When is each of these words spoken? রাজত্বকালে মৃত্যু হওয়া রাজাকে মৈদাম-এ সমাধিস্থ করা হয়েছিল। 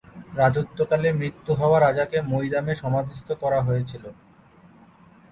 রাজত্বকালে 0.35 1.09
মৃত্যু 1.13 1.51
হওয়া 1.55 1.77
রাজাকে 1.79 2.17
মৈদাম-এ 2.31 2.75
সমাধিস্থ 2.75 3.27
করা 3.41 3.59
হয়েছিল। 3.61 4.03